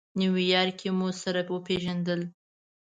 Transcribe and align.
نیویارک 0.19 0.75
کې 0.79 0.89
مو 0.97 1.07
سره 1.21 1.41
وپېژندل. 1.53 2.21